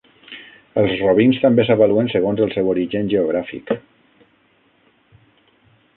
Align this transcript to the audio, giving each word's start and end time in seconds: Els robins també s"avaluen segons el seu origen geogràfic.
Els 0.83 0.93
robins 1.01 1.41
també 1.43 1.65
s"avaluen 1.65 2.09
segons 2.15 2.41
el 2.45 2.53
seu 2.55 2.73
origen 2.73 3.11
geogràfic. 3.15 3.77